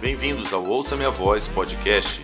[0.00, 2.22] Bem-vindos ao Ouça Minha Voz podcast.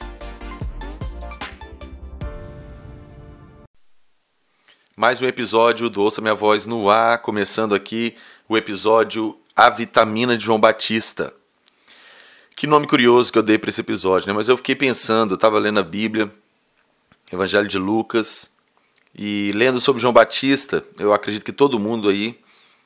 [4.94, 8.14] Mais um episódio do Ouça Minha Voz no ar, começando aqui
[8.46, 11.32] o episódio A Vitamina de João Batista.
[12.54, 14.34] Que nome curioso que eu dei para esse episódio, né?
[14.34, 16.30] Mas eu fiquei pensando, eu estava lendo a Bíblia,
[17.32, 18.52] Evangelho de Lucas,
[19.14, 22.38] e lendo sobre João Batista, eu acredito que todo mundo aí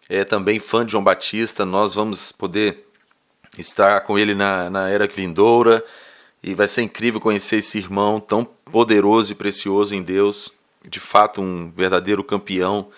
[0.08, 2.85] é também fã de João Batista, nós vamos poder
[3.60, 5.84] estar com ele na, na era vindoura.
[6.42, 10.52] E vai ser incrível conhecer esse irmão tão poderoso e precioso em Deus.
[10.88, 12.88] De fato, um verdadeiro campeão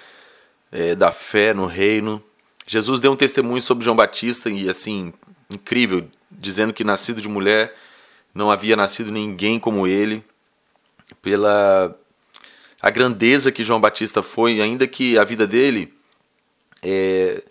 [0.71, 2.23] é, da fé no reino.
[2.67, 5.13] Jesus deu um testemunho sobre João Batista e assim,
[5.51, 7.75] incrível, dizendo que nascido de mulher
[8.35, 10.23] não havia nascido ninguém como ele.
[11.23, 11.97] Pela
[12.81, 15.93] a grandeza que João Batista foi, ainda que a vida dele
[16.83, 17.43] é,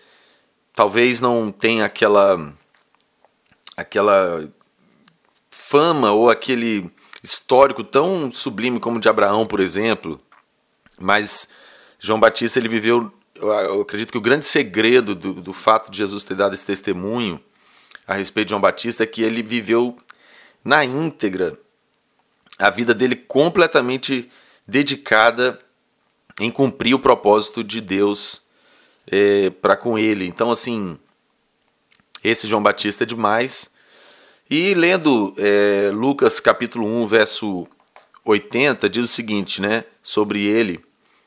[0.74, 2.54] talvez não tenha aquela
[3.78, 4.50] aquela
[5.52, 6.92] fama ou aquele
[7.24, 10.20] histórico tão sublime como o de Abraão, por exemplo,
[11.00, 11.48] mas
[12.00, 16.24] João Batista ele viveu, eu acredito que o grande segredo do, do fato de Jesus
[16.24, 17.40] ter dado esse testemunho
[18.08, 19.98] a respeito de João Batista é que ele viveu
[20.64, 21.58] na íntegra
[22.58, 24.32] a vida dele completamente
[24.68, 25.60] dedicada
[26.40, 28.42] em cumprir o propósito de Deus
[29.06, 30.26] é, para com ele.
[30.26, 30.98] Então, assim,
[32.24, 33.70] esse João Batista é demais.
[34.50, 37.68] E lendo é, Lucas capítulo 1, verso
[38.24, 40.80] 80, diz o seguinte, né, sobre ele,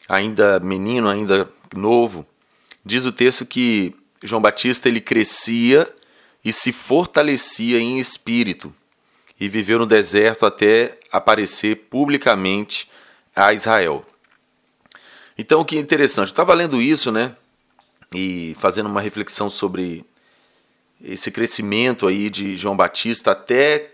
[0.09, 2.27] ainda menino, ainda novo,
[2.85, 5.91] diz o texto que João Batista ele crescia
[6.45, 8.75] e se fortalecia em espírito
[9.39, 12.89] e viveu no deserto até aparecer publicamente
[13.35, 14.05] a Israel.
[15.37, 17.35] Então, o que é interessante, eu estava lendo isso, né,
[18.15, 20.05] e fazendo uma reflexão sobre
[21.03, 23.93] esse crescimento aí de João Batista até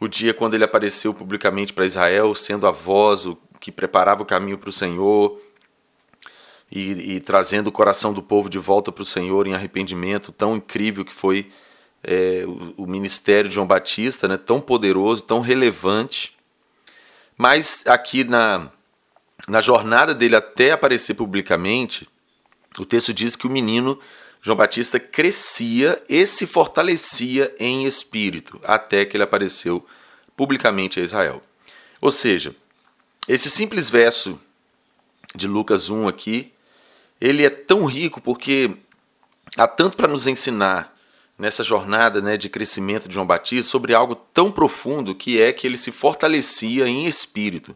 [0.00, 4.26] o dia quando ele apareceu publicamente para Israel, sendo a voz o que preparava o
[4.26, 5.40] caminho para o Senhor
[6.70, 10.56] e, e, trazendo o coração do povo de volta para o Senhor em arrependimento, tão
[10.56, 11.50] incrível que foi
[12.02, 16.36] é, o, o, ministério de João Batista, né, tão poderoso, tão relevante.
[17.36, 18.70] Mas aqui na,
[19.48, 22.08] na jornada dele até aparecer publicamente,
[22.78, 23.98] o texto diz que o menino
[24.46, 29.84] João Batista crescia e se fortalecia em espírito, até que ele apareceu
[30.36, 31.42] publicamente a Israel.
[32.00, 32.54] Ou seja,
[33.26, 34.38] esse simples verso
[35.34, 36.52] de Lucas 1 aqui,
[37.20, 38.70] ele é tão rico porque
[39.58, 40.96] há tanto para nos ensinar
[41.36, 45.66] nessa jornada né, de crescimento de João Batista sobre algo tão profundo que é que
[45.66, 47.74] ele se fortalecia em espírito.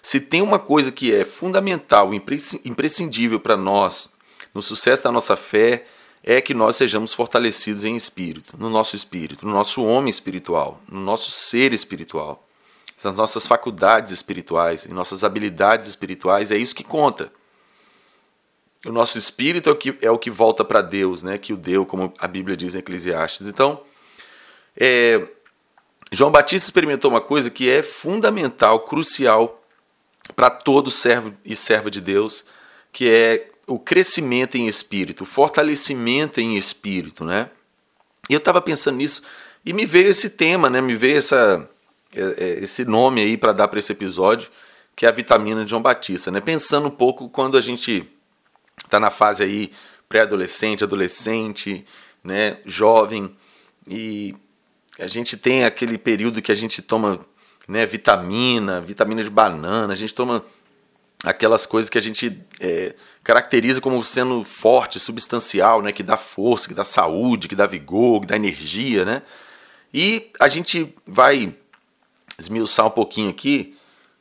[0.00, 4.12] Se tem uma coisa que é fundamental, imprescindível para nós,
[4.54, 5.84] no sucesso da nossa fé,
[6.22, 11.00] é que nós sejamos fortalecidos em espírito, no nosso espírito, no nosso homem espiritual, no
[11.00, 12.46] nosso ser espiritual,
[13.02, 17.32] nas nossas faculdades espirituais, em nossas habilidades espirituais, é isso que conta.
[18.86, 21.38] O nosso espírito é o que, é o que volta para Deus, né?
[21.38, 23.48] que o deu, como a Bíblia diz em Eclesiastes.
[23.48, 23.80] Então,
[24.76, 25.26] é,
[26.10, 29.62] João Batista experimentou uma coisa que é fundamental, crucial
[30.34, 32.44] para todo servo e serva de Deus,
[32.92, 37.50] que é o crescimento em espírito, o fortalecimento em espírito, né?
[38.28, 39.22] E eu estava pensando nisso
[39.64, 40.80] e me veio esse tema, né?
[40.80, 41.68] Me veio essa,
[42.14, 44.50] é, é, esse nome aí para dar para esse episódio,
[44.94, 46.40] que é a vitamina de João Batista, né?
[46.40, 48.06] Pensando um pouco quando a gente
[48.84, 49.70] está na fase aí
[50.08, 51.86] pré-adolescente, adolescente,
[52.22, 52.58] né?
[52.66, 53.34] Jovem
[53.88, 54.34] e
[54.98, 57.18] a gente tem aquele período que a gente toma
[57.66, 60.44] né, vitamina, vitamina de banana, a gente toma
[61.22, 66.68] aquelas coisas que a gente é, caracteriza como sendo forte, substancial, né, que dá força,
[66.68, 69.22] que dá saúde, que dá vigor, que dá energia, né?
[69.94, 71.54] E a gente vai
[72.38, 73.76] esmiuçar um pouquinho aqui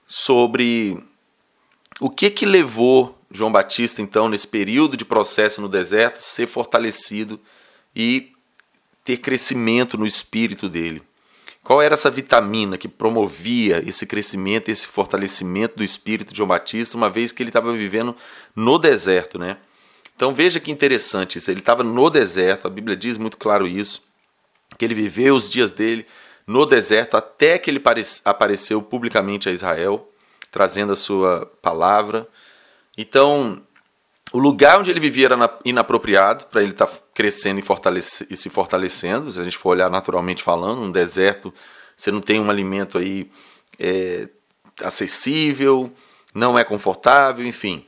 [0.06, 1.02] sobre
[2.00, 7.40] o que que levou João Batista então nesse período de processo no deserto ser fortalecido
[7.96, 8.34] e
[9.04, 11.02] ter crescimento no espírito dele.
[11.64, 16.98] Qual era essa vitamina que promovia esse crescimento, esse fortalecimento do espírito de João Batista,
[16.98, 18.16] uma vez que ele estava vivendo
[18.56, 19.58] no deserto, né?
[20.16, 21.52] Então veja que interessante isso.
[21.52, 24.04] Ele estava no deserto, a Bíblia diz muito claro isso,
[24.78, 26.06] que ele viveu os dias dele
[26.48, 27.82] no deserto até que ele
[28.26, 30.10] apareceu publicamente a Israel,
[30.50, 32.28] trazendo a sua palavra.
[32.98, 33.62] Então,
[34.32, 38.38] o lugar onde ele vivia era inapropriado para ele estar tá crescendo e, fortalece, e,
[38.38, 39.32] se fortalecendo.
[39.32, 41.54] Se a gente for olhar naturalmente falando, um deserto,
[41.96, 43.30] você não tem um alimento aí
[43.78, 44.30] é,
[44.84, 45.92] acessível,
[46.34, 47.86] não é confortável, enfim.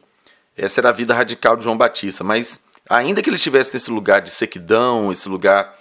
[0.57, 2.24] Essa era a vida radical de João Batista.
[2.24, 5.80] Mas ainda que ele estivesse nesse lugar de sequidão, esse lugar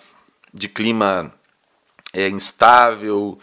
[0.55, 1.35] de clima
[2.13, 3.39] é, instável,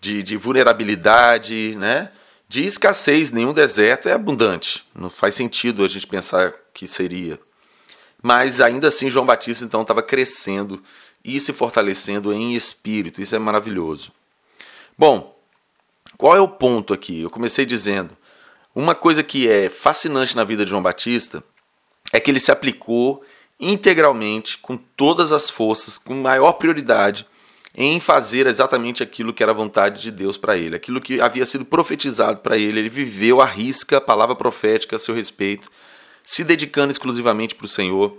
[0.00, 2.10] de, de vulnerabilidade, né?
[2.52, 3.30] de escassez.
[3.30, 4.84] Nenhum deserto é abundante.
[4.94, 7.38] Não faz sentido a gente pensar que seria.
[8.22, 10.82] Mas ainda assim, João Batista então estava crescendo
[11.24, 13.20] e se fortalecendo em espírito.
[13.20, 14.12] Isso é maravilhoso.
[14.96, 15.36] Bom,
[16.16, 17.22] qual é o ponto aqui?
[17.22, 18.16] Eu comecei dizendo:
[18.74, 21.42] uma coisa que é fascinante na vida de João Batista
[22.12, 23.24] é que ele se aplicou
[23.58, 27.26] integralmente, com todas as forças, com maior prioridade,
[27.74, 31.64] em fazer exatamente aquilo que era vontade de Deus para ele, aquilo que havia sido
[31.64, 32.80] profetizado para ele.
[32.80, 35.70] Ele viveu a risca a palavra profética a seu respeito,
[36.24, 38.16] se dedicando exclusivamente para o Senhor,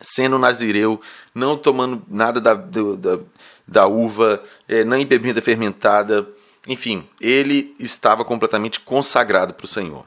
[0.00, 1.00] sendo nazireu,
[1.34, 3.18] não tomando nada da, da,
[3.66, 6.28] da uva, é, nem bebida fermentada.
[6.66, 10.04] Enfim, ele estava completamente consagrado para o Senhor.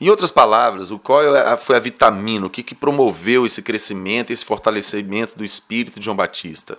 [0.00, 4.32] Em outras palavras, o qual é foi a vitamina, o que, que promoveu esse crescimento,
[4.32, 6.78] esse fortalecimento do espírito de João Batista?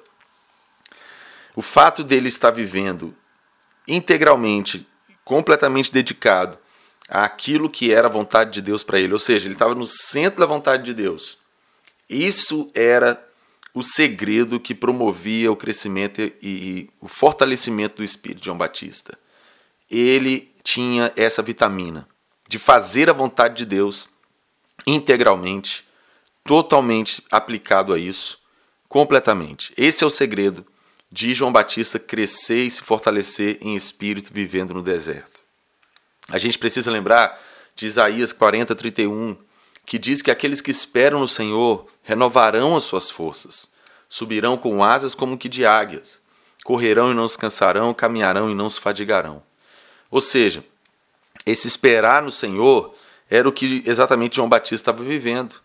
[1.56, 3.14] O fato dele estar vivendo
[3.88, 4.88] integralmente,
[5.24, 6.58] completamente dedicado
[7.10, 10.40] àquilo que era a vontade de Deus para ele, ou seja, ele estava no centro
[10.40, 11.38] da vontade de Deus.
[12.10, 13.24] Isso era
[13.74, 19.18] o segredo que promovia o crescimento e, e o fortalecimento do espírito de João Batista.
[19.90, 22.08] Ele tinha essa vitamina
[22.48, 24.10] de fazer a vontade de Deus
[24.86, 25.88] integralmente,
[26.44, 28.40] totalmente aplicado a isso,
[28.88, 29.74] completamente.
[29.76, 30.66] Esse é o segredo
[31.12, 35.33] de João Batista crescer e se fortalecer em espírito vivendo no deserto.
[36.30, 37.40] A gente precisa lembrar
[37.76, 39.36] de Isaías 40, 31,
[39.86, 43.68] que diz que aqueles que esperam no Senhor renovarão as suas forças,
[44.08, 46.22] subirão com asas como que de águias,
[46.64, 49.44] correrão e não se cansarão, caminharão e não se fadigarão.
[50.10, 50.64] Ou seja,
[51.46, 52.96] esse esperar no Senhor
[53.30, 55.56] era o que exatamente João Batista estava vivendo.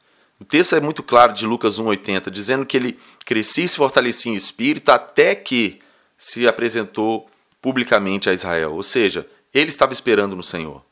[0.40, 4.32] O texto é muito claro de Lucas 1,80, dizendo que ele crescia e se fortalecia
[4.32, 5.80] em espírito até que
[6.16, 7.28] se apresentou
[7.60, 8.72] publicamente a Israel.
[8.74, 10.82] Ou seja, ele estava esperando no Senhor.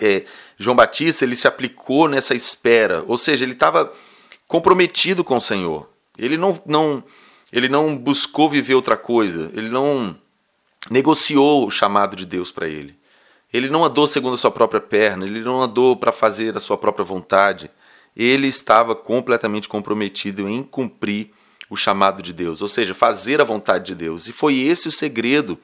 [0.00, 0.24] É,
[0.56, 3.92] João Batista ele se aplicou nessa espera, ou seja, ele estava
[4.46, 5.88] comprometido com o Senhor.
[6.16, 7.02] Ele não, não,
[7.52, 10.16] ele não buscou viver outra coisa, ele não
[10.90, 12.96] negociou o chamado de Deus para ele.
[13.52, 16.76] Ele não andou segundo a sua própria perna, ele não andou para fazer a sua
[16.76, 17.70] própria vontade.
[18.14, 21.30] Ele estava completamente comprometido em cumprir
[21.70, 24.26] o chamado de Deus, ou seja, fazer a vontade de Deus.
[24.26, 25.58] E foi esse o segredo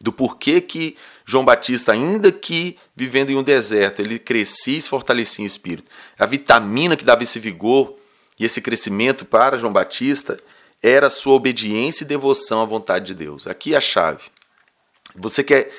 [0.00, 4.88] do porquê que João Batista, ainda que vivendo em um deserto, ele crescia e se
[4.88, 5.90] fortalecia em espírito.
[6.18, 7.96] A vitamina que dava esse vigor
[8.38, 10.38] e esse crescimento para João Batista
[10.82, 13.46] era a sua obediência e devoção à vontade de Deus.
[13.46, 14.24] Aqui é a chave.
[15.16, 15.72] Você quer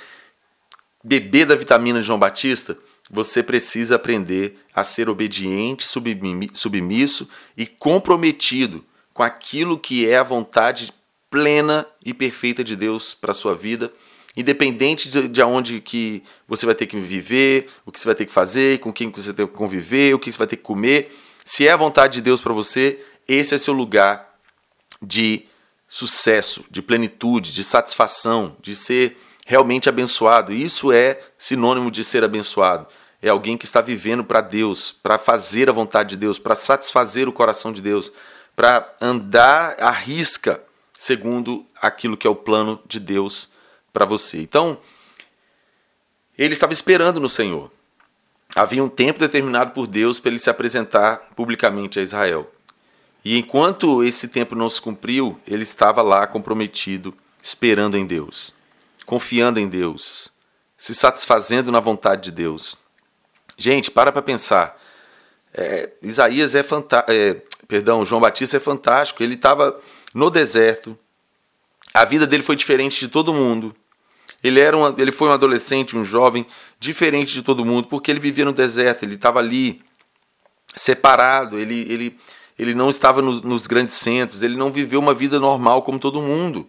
[1.03, 2.77] beber da vitamina de João Batista,
[3.09, 5.85] você precisa aprender a ser obediente,
[6.53, 7.27] submisso
[7.57, 10.93] e comprometido com aquilo que é a vontade
[11.29, 13.91] plena e perfeita de Deus para a sua vida,
[14.35, 18.25] independente de, de onde que você vai ter que viver, o que você vai ter
[18.25, 21.15] que fazer, com quem você ter que conviver, o que você vai ter que comer.
[21.45, 24.37] Se é a vontade de Deus para você, esse é seu lugar
[25.01, 25.45] de
[25.87, 30.53] sucesso, de plenitude, de satisfação, de ser realmente abençoado.
[30.53, 32.87] Isso é sinônimo de ser abençoado.
[33.21, 37.27] É alguém que está vivendo para Deus, para fazer a vontade de Deus, para satisfazer
[37.27, 38.11] o coração de Deus,
[38.55, 40.61] para andar à risca
[40.99, 43.49] segundo aquilo que é o plano de Deus
[43.93, 44.41] para você.
[44.41, 44.77] Então,
[46.37, 47.71] ele estava esperando no Senhor.
[48.53, 52.51] Havia um tempo determinado por Deus para ele se apresentar publicamente a Israel.
[53.23, 58.59] E enquanto esse tempo não se cumpriu, ele estava lá comprometido, esperando em Deus
[59.09, 60.31] confiando em Deus,
[60.77, 62.77] se satisfazendo na vontade de Deus.
[63.57, 64.79] Gente, para para pensar.
[65.51, 67.11] É, Isaías é fantástico.
[67.11, 69.23] É, perdão, João Batista é fantástico.
[69.23, 69.75] Ele estava
[70.13, 70.97] no deserto.
[71.93, 73.75] A vida dele foi diferente de todo mundo.
[74.43, 76.45] Ele, era um, ele foi um adolescente, um jovem
[76.79, 79.81] diferente de todo mundo, porque ele vivia no deserto, ele estava ali,
[80.75, 82.19] separado, ele, ele,
[82.57, 86.21] ele não estava nos, nos grandes centros, ele não viveu uma vida normal como todo
[86.21, 86.67] mundo.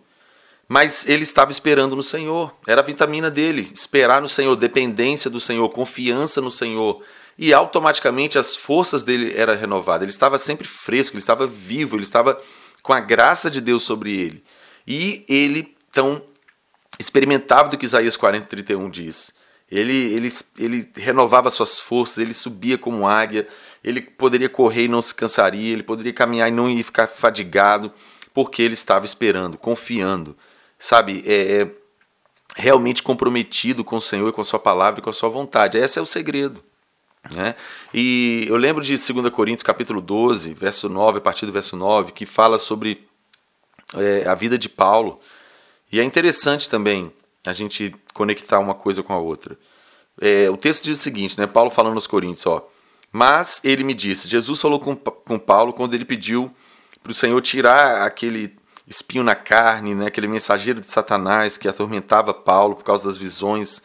[0.68, 5.40] Mas ele estava esperando no Senhor, era a vitamina dele, esperar no Senhor, dependência do
[5.40, 7.02] Senhor, confiança no Senhor.
[7.36, 10.02] E automaticamente as forças dele eram renovadas.
[10.02, 12.40] Ele estava sempre fresco, ele estava vivo, ele estava
[12.82, 14.44] com a graça de Deus sobre ele.
[14.86, 16.22] E ele então
[16.98, 19.32] experimentava do que Isaías 40, 31 diz.
[19.70, 23.46] Ele, ele, ele renovava suas forças, ele subia como águia,
[23.84, 27.92] ele poderia correr e não se cansaria, ele poderia caminhar e não ia ficar fadigado,
[28.34, 30.36] porque ele estava esperando, confiando
[30.80, 31.70] sabe, é, é,
[32.56, 35.78] realmente comprometido com o Senhor com a sua palavra e com a sua vontade.
[35.78, 36.64] Esse é o segredo.
[37.32, 37.54] Né?
[37.92, 42.12] E eu lembro de 2 Coríntios capítulo 12, verso 9, a partir do verso 9,
[42.12, 43.06] que fala sobre
[43.94, 45.20] é, a vida de Paulo.
[45.92, 47.12] E é interessante também
[47.44, 49.58] a gente conectar uma coisa com a outra.
[50.20, 51.46] É, o texto diz o seguinte, né?
[51.46, 52.66] Paulo falando aos Coríntios, ó.
[53.12, 56.50] Mas ele me disse, Jesus falou com, com Paulo quando ele pediu
[57.02, 60.06] para o Senhor tirar aquele espinho na carne, né?
[60.06, 63.82] aquele mensageiro de Satanás que atormentava Paulo por causa das visões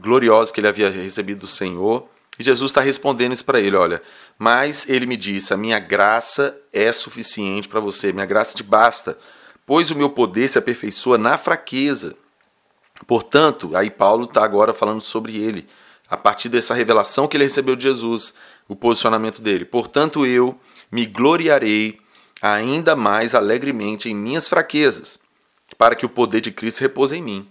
[0.00, 2.08] gloriosas que ele havia recebido do Senhor.
[2.40, 4.00] E Jesus está respondendo isso para ele: olha,
[4.38, 9.18] mas ele me disse: a minha graça é suficiente para você, minha graça te basta,
[9.66, 12.16] pois o meu poder se aperfeiçoa na fraqueza.
[13.06, 15.68] Portanto, aí Paulo está agora falando sobre ele,
[16.08, 18.32] a partir dessa revelação que ele recebeu de Jesus,
[18.66, 19.66] o posicionamento dele.
[19.66, 20.58] Portanto, eu
[20.90, 22.00] me gloriarei
[22.40, 25.20] ainda mais alegremente em minhas fraquezas,
[25.76, 27.48] para que o poder de Cristo repouse em mim.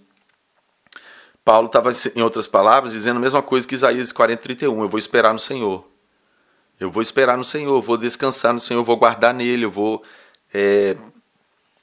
[1.50, 4.82] Paulo estava, em outras palavras, dizendo a mesma coisa que Isaías 40, 31.
[4.82, 5.84] Eu vou esperar no Senhor.
[6.78, 10.00] Eu vou esperar no Senhor, vou descansar no Senhor, vou guardar nele, eu vou
[10.54, 10.96] é,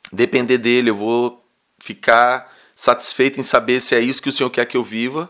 [0.09, 1.45] depender dele, eu vou
[1.79, 5.29] ficar satisfeito em saber se é isso que o Senhor quer que eu viva,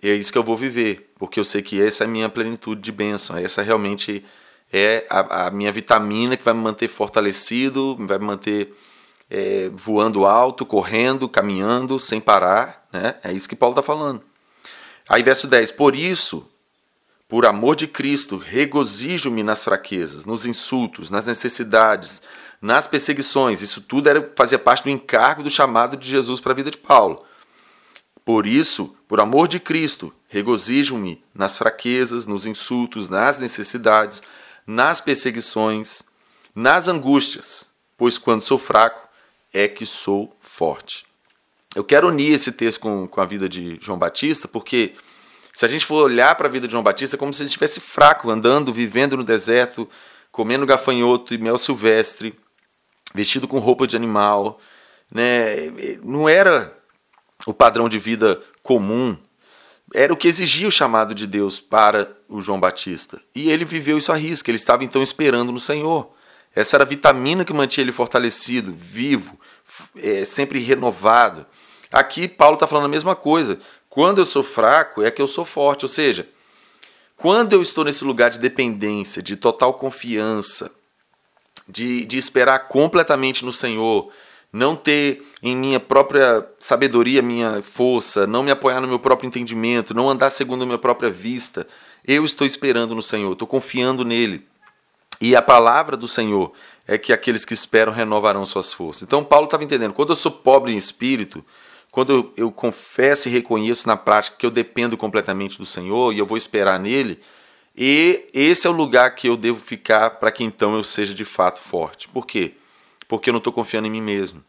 [0.00, 2.80] é isso que eu vou viver, porque eu sei que essa é a minha plenitude
[2.80, 4.24] de bênção, essa realmente
[4.72, 8.72] é a, a minha vitamina que vai me manter fortalecido, vai me manter
[9.28, 13.16] é, voando alto, correndo, caminhando, sem parar, né?
[13.24, 14.22] É isso que Paulo está falando.
[15.08, 16.48] Aí, verso 10: Por isso,
[17.28, 22.22] por amor de Cristo, regozijo-me nas fraquezas, nos insultos, nas necessidades,
[22.62, 23.62] nas perseguições.
[23.62, 26.78] Isso tudo era, fazia parte do encargo do chamado de Jesus para a vida de
[26.78, 27.24] Paulo.
[28.24, 34.22] Por isso, por amor de Cristo, regozijo-me nas fraquezas, nos insultos, nas necessidades,
[34.66, 36.02] nas perseguições,
[36.54, 39.08] nas angústias, pois quando sou fraco
[39.52, 41.04] é que sou forte.
[41.74, 44.94] Eu quero unir esse texto com, com a vida de João Batista, porque
[45.52, 47.48] se a gente for olhar para a vida de João Batista, é como se ele
[47.48, 49.88] estivesse fraco, andando, vivendo no deserto,
[50.30, 52.38] comendo gafanhoto e mel silvestre,
[53.14, 54.58] vestido com roupa de animal,
[55.10, 55.70] né?
[56.02, 56.76] Não era
[57.46, 59.16] o padrão de vida comum,
[59.92, 63.20] era o que exigia o chamado de Deus para o João Batista.
[63.34, 66.12] E ele viveu isso à risca, ele estava então esperando no Senhor.
[66.54, 69.38] Essa era a vitamina que mantinha ele fortalecido, vivo,
[69.96, 71.46] é, sempre renovado.
[71.92, 73.58] Aqui Paulo está falando a mesma coisa.
[73.88, 75.84] Quando eu sou fraco, é que eu sou forte.
[75.84, 76.28] Ou seja,
[77.16, 80.70] quando eu estou nesse lugar de dependência, de total confiança,
[81.68, 84.10] de, de esperar completamente no Senhor,
[84.52, 89.94] não ter em minha própria sabedoria minha força, não me apoiar no meu próprio entendimento,
[89.94, 91.66] não andar segundo a minha própria vista,
[92.06, 94.46] eu estou esperando no Senhor, estou confiando nele.
[95.20, 96.52] E a palavra do Senhor
[96.86, 99.02] é que aqueles que esperam renovarão suas forças.
[99.02, 101.44] Então Paulo estava entendendo, quando eu sou pobre em espírito,
[101.94, 106.26] quando eu, confesso e reconheço na prática que eu dependo completamente do Senhor e eu
[106.26, 107.20] vou esperar nele,
[107.76, 111.24] e esse é o lugar que eu devo ficar para que então eu seja de
[111.24, 112.08] fato forte.
[112.08, 112.54] Por quê?
[113.06, 114.42] Porque eu não estou confiando em mim mesmo.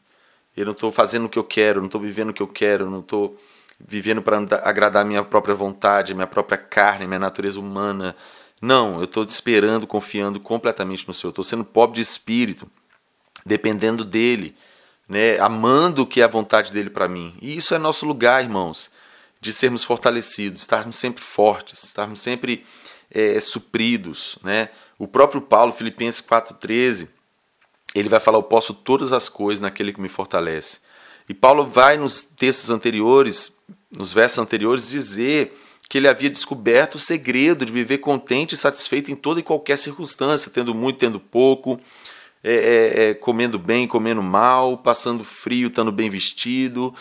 [0.58, 2.90] Eu não estou fazendo o que eu quero, não estou vivendo o que eu quero,
[2.90, 3.40] não estou
[3.80, 8.16] vivendo para agradar minha própria vontade, minha própria carne, minha natureza humana.
[8.60, 11.30] Não, eu estou esperando, confiando completamente no Senhor.
[11.30, 12.68] Estou sendo pobre de espírito,
[13.46, 14.56] dependendo dele,
[15.08, 15.40] né?
[15.40, 17.36] amando o que é a vontade dele para mim.
[17.42, 18.92] E isso é nosso lugar, irmãos,
[19.40, 22.66] de sermos fortalecidos, estarmos sempre fortes, estarmos sempre
[23.12, 24.38] é, supridos.
[24.44, 24.70] Né?
[24.98, 27.08] O próprio Paulo, Filipenses 4,13,
[27.94, 30.80] ele vai falar: Eu posso todas as coisas naquele que me fortalece.
[31.28, 33.54] E Paulo vai nos textos anteriores,
[33.90, 35.58] nos versos anteriores, dizer
[35.90, 39.78] que ele havia descoberto o segredo de viver contente e satisfeito em toda e qualquer
[39.78, 41.80] circunstância, tendo muito, tendo pouco,
[42.48, 46.94] é, é, é, comendo bem, comendo mal, passando frio, estando bem vestido.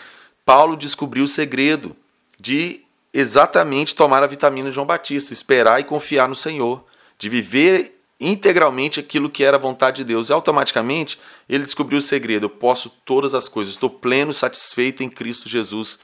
[0.43, 1.95] Paulo descobriu o segredo
[2.39, 2.81] de
[3.13, 6.83] exatamente tomar a vitamina João Batista, esperar e confiar no Senhor,
[7.19, 10.29] de viver integralmente aquilo que era a vontade de Deus.
[10.29, 15.09] E automaticamente ele descobriu o segredo: eu posso todas as coisas, estou pleno, satisfeito em
[15.09, 15.99] Cristo Jesus,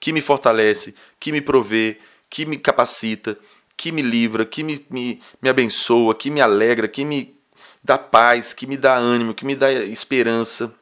[0.00, 1.98] que me fortalece, que me provê,
[2.30, 3.38] que me capacita,
[3.76, 7.35] que me livra, que me, me, me abençoa, que me alegra, que me
[7.86, 10.74] dá paz, que me dá ânimo, que me dá esperança,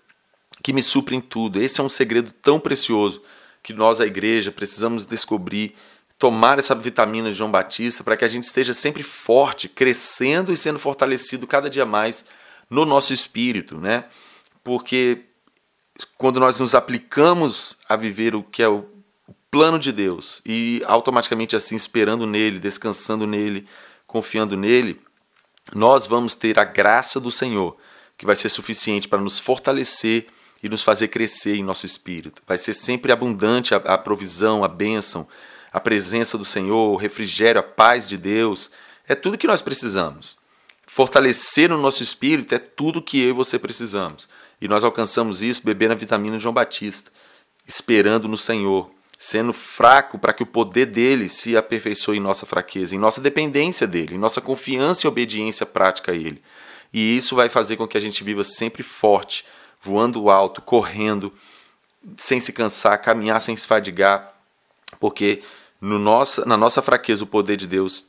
[0.62, 1.60] que me supre em tudo.
[1.62, 3.22] Esse é um segredo tão precioso
[3.62, 5.74] que nós, a igreja, precisamos descobrir,
[6.18, 10.56] tomar essa vitamina de João Batista para que a gente esteja sempre forte, crescendo e
[10.56, 12.24] sendo fortalecido cada dia mais
[12.70, 14.04] no nosso espírito, né?
[14.62, 15.24] Porque
[16.16, 18.86] quando nós nos aplicamos a viver o que é o
[19.50, 23.66] plano de Deus e automaticamente assim esperando nele, descansando nele,
[24.06, 24.98] confiando nele,
[25.72, 27.76] nós vamos ter a graça do Senhor,
[28.18, 30.26] que vai ser suficiente para nos fortalecer
[30.62, 32.42] e nos fazer crescer em nosso espírito.
[32.46, 35.26] Vai ser sempre abundante a, a provisão, a bênção,
[35.72, 38.70] a presença do Senhor, o refrigério, a paz de Deus.
[39.06, 40.36] É tudo que nós precisamos.
[40.86, 44.28] Fortalecer o nosso espírito é tudo que eu e você precisamos.
[44.60, 47.10] E nós alcançamos isso bebendo a vitamina João Batista,
[47.66, 48.90] esperando no Senhor,
[49.24, 53.86] sendo fraco para que o poder dele se aperfeiçoe em nossa fraqueza, em nossa dependência
[53.86, 56.42] dele, em nossa confiança e obediência prática a ele.
[56.92, 59.46] E isso vai fazer com que a gente viva sempre forte,
[59.80, 61.32] voando alto, correndo,
[62.18, 64.30] sem se cansar, caminhar sem se fadigar,
[65.00, 65.42] porque
[65.80, 68.04] no nossa, na nossa fraqueza o poder de Deus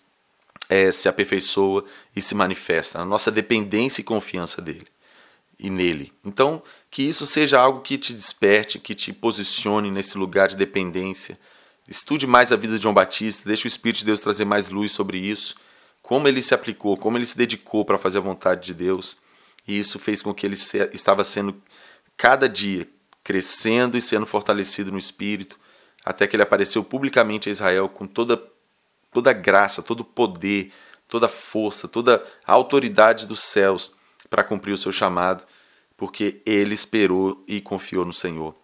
[0.68, 4.86] é, se aperfeiçoa e se manifesta, na nossa dependência e confiança dele
[5.60, 6.12] e nele.
[6.24, 11.40] Então, que isso seja algo que te desperte, que te posicione nesse lugar de dependência.
[11.88, 14.92] Estude mais a vida de João Batista, deixe o Espírito de Deus trazer mais luz
[14.92, 15.56] sobre isso,
[16.02, 19.18] como ele se aplicou, como ele se dedicou para fazer a vontade de Deus.
[19.68, 20.58] E isso fez com que ele
[20.94, 21.56] estava sendo
[22.18, 22.88] cada dia
[23.24, 25.60] crescendo e sendo fortalecido no espírito,
[26.04, 28.42] até que ele apareceu publicamente a Israel com toda
[29.12, 30.74] toda a graça, todo poder,
[31.08, 33.94] toda força, toda autoridade dos céus
[34.30, 35.44] para cumprir o seu chamado,
[35.98, 38.56] porque ele esperou e confiou no Senhor.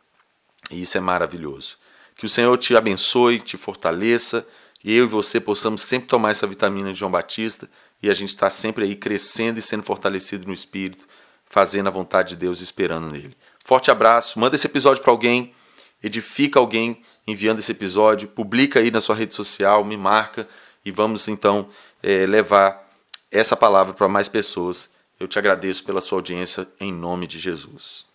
[0.70, 1.77] E isso é maravilhoso.
[2.15, 4.46] Que o Senhor te abençoe, te fortaleça,
[4.84, 7.70] e eu e você possamos sempre tomar essa vitamina de João Batista
[8.01, 11.06] e a gente está sempre aí crescendo e sendo fortalecido no Espírito,
[11.46, 13.36] fazendo a vontade de Deus e esperando nele.
[13.63, 15.53] Forte abraço, manda esse episódio para alguém,
[16.01, 20.48] edifica alguém enviando esse episódio, publica aí na sua rede social, me marca
[20.84, 21.70] e vamos então
[22.01, 22.89] é, levar
[23.30, 24.91] essa palavra para mais pessoas.
[25.22, 28.08] Eu te agradeço pela sua audiência em nome de Jesus.